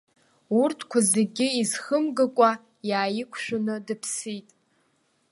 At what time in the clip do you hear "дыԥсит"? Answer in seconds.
3.85-4.47